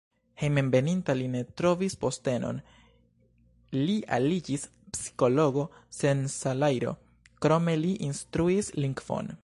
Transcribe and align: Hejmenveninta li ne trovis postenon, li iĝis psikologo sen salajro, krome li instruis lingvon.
Hejmenveninta 0.41 1.15
li 1.17 1.25
ne 1.33 1.41
trovis 1.61 1.95
postenon, 2.05 2.61
li 3.75 3.97
iĝis 4.39 4.65
psikologo 4.97 5.67
sen 5.99 6.25
salajro, 6.41 6.95
krome 7.47 7.77
li 7.85 7.93
instruis 8.11 8.73
lingvon. 8.85 9.35